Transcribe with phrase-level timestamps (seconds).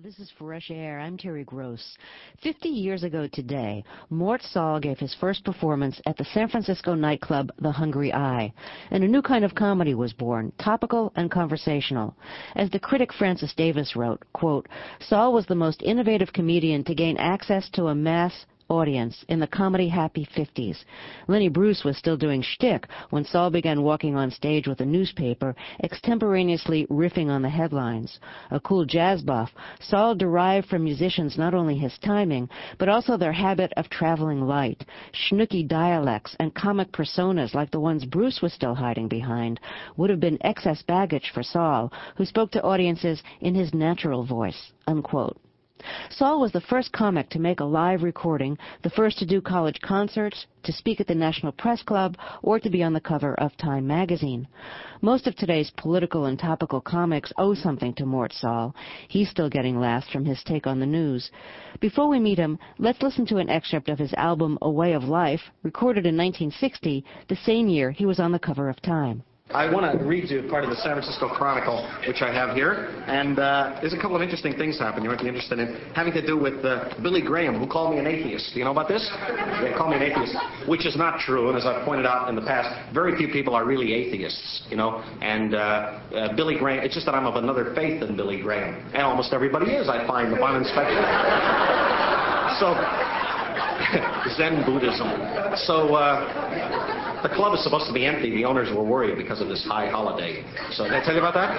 [0.00, 1.00] This is Fresh Air.
[1.00, 1.96] I'm Terry Gross.
[2.40, 7.50] Fifty years ago today, Mort Sahl gave his first performance at the San Francisco nightclub
[7.60, 8.52] The Hungry Eye,
[8.92, 12.14] and a new kind of comedy was born, topical and conversational.
[12.54, 14.68] As the critic Francis Davis wrote, quote,
[15.00, 19.46] Sahl was the most innovative comedian to gain access to a mass audience in the
[19.46, 20.84] comedy happy 50s.
[21.26, 25.54] Lenny Bruce was still doing shtick when Sahl began walking on stage with a newspaper,
[25.82, 28.18] extemporaneously riffing on the headlines.
[28.50, 29.50] A cool jazz buff,
[29.80, 34.84] Sahl derived from musicians not only his timing, but also their habit of traveling light.
[35.12, 39.60] Schnooky dialects and comic personas like the ones Bruce was still hiding behind
[39.96, 44.72] would have been excess baggage for Sahl, who spoke to audiences in his natural voice.
[44.86, 45.38] Unquote.
[46.10, 49.80] Sahl was the first comic to make a live recording, the first to do college
[49.80, 53.56] concerts, to speak at the National Press Club, or to be on the cover of
[53.56, 54.48] Time magazine.
[55.02, 58.74] Most of today's political and topical comics owe something to Mort Sahl.
[59.06, 61.30] He's still getting laughs from his take on the news.
[61.78, 65.04] Before we meet him, let's listen to an excerpt of his album A Way of
[65.04, 69.22] Life, recorded in 1960, the same year he was on the cover of Time.
[69.50, 72.92] I want to read you part of the San Francisco Chronicle, which I have here.
[73.06, 76.12] And uh, there's a couple of interesting things happen you might be interested in, having
[76.12, 78.52] to do with uh, Billy Graham, who called me an atheist.
[78.52, 79.08] Do you know about this?
[79.62, 80.36] They called me an atheist,
[80.68, 81.48] which is not true.
[81.48, 84.76] And as I've pointed out in the past, very few people are really atheists, you
[84.76, 85.00] know.
[85.22, 88.74] And uh, uh Billy Graham, it's just that I'm of another faith than Billy Graham.
[88.92, 91.00] And almost everybody is, I find, upon inspection.
[92.60, 92.76] so,
[94.36, 95.08] Zen Buddhism.
[95.56, 98.30] So, uh, the club is supposed to be empty.
[98.30, 100.44] The owners were worried because of this high holiday.
[100.70, 101.50] So did I tell you about that?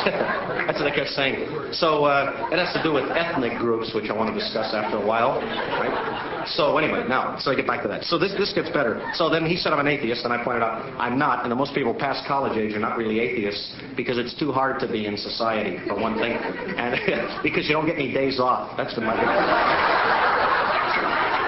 [0.66, 1.44] That's what I kept saying.
[1.72, 4.96] So uh, it has to do with ethnic groups, which I want to discuss after
[4.96, 5.40] a while.
[5.40, 6.48] Right?
[6.56, 8.04] So anyway, now, so I get back to that.
[8.04, 9.02] So this, this gets better.
[9.14, 11.74] So then he said I'm an atheist, and I pointed out I'm not, and most
[11.74, 15.16] people past college age are not really atheists because it's too hard to be in
[15.16, 16.96] society, for one thing, and
[17.42, 18.76] because you don't get any days off.
[18.76, 20.29] That's the money.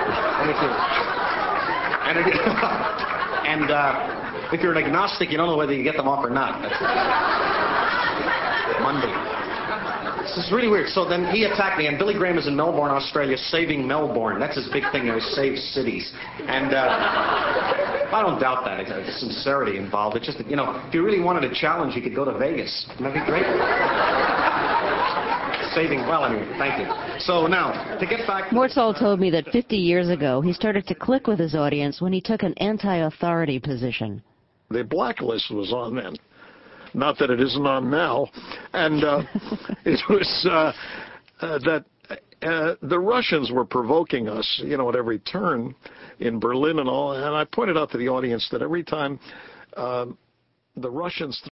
[0.08, 0.72] Let me see.
[2.02, 2.26] And, it,
[3.52, 6.30] and uh, if you're an agnostic, you don't know whether you get them off or
[6.30, 6.60] not.
[8.82, 9.12] Monday.
[10.22, 10.88] This is really weird.
[10.88, 14.40] So then he attacked me, and Billy Graham is in Melbourne, Australia, saving Melbourne.
[14.40, 15.04] That's his big thing.
[15.12, 16.10] He saves cities.
[16.46, 16.88] And uh,
[18.12, 18.86] I don't doubt that.
[19.18, 20.16] Sincerity involved.
[20.16, 22.86] It's just, you know, if you really wanted a challenge, you could go to Vegas.
[22.98, 24.61] Wouldn't that be great?
[25.74, 26.46] Saving well anyway.
[26.58, 27.20] Thank you.
[27.20, 28.52] So now, to get back...
[28.52, 32.00] Mort Sahl told me that 50 years ago, he started to click with his audience
[32.00, 34.22] when he took an anti-authority position.
[34.70, 36.16] The blacklist was on then.
[36.94, 38.28] Not that it isn't on now.
[38.72, 39.22] And uh,
[39.84, 40.72] it was uh,
[41.44, 41.84] uh, that
[42.42, 45.74] uh, the Russians were provoking us, you know, at every turn
[46.20, 47.12] in Berlin and all.
[47.12, 49.18] And I pointed out to the audience that every time
[49.76, 50.18] um,
[50.76, 51.40] the Russians